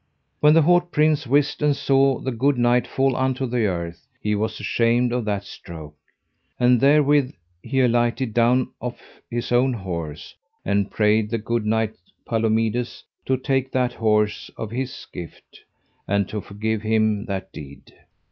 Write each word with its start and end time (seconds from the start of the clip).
When 0.39 0.55
the 0.55 0.63
haut 0.63 0.91
prince 0.91 1.27
wist 1.27 1.61
and 1.61 1.75
saw 1.75 2.17
the 2.21 2.31
good 2.31 2.57
knight 2.57 2.87
fall 2.87 3.15
unto 3.15 3.45
the 3.45 3.67
earth 3.67 4.07
he 4.19 4.33
was 4.33 4.59
ashamed 4.59 5.11
of 5.13 5.25
that 5.25 5.43
stroke. 5.43 5.93
And 6.59 6.81
therewith 6.81 7.35
he 7.61 7.81
alighted 7.81 8.33
down 8.33 8.71
off 8.79 8.99
his 9.29 9.51
own 9.51 9.73
horse, 9.73 10.33
and 10.65 10.89
prayed 10.89 11.29
the 11.29 11.37
good 11.37 11.67
knight, 11.67 11.93
Palomides, 12.27 13.03
to 13.27 13.37
take 13.37 13.71
that 13.73 13.93
horse 13.93 14.49
of 14.57 14.71
his 14.71 15.05
gift, 15.13 15.59
and 16.07 16.27
to 16.29 16.41
forgive 16.41 16.81
him 16.81 17.25
that 17.27 17.53
deed. 17.53 17.93